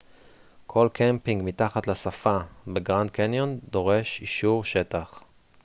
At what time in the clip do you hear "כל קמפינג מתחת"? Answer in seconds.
0.67-1.87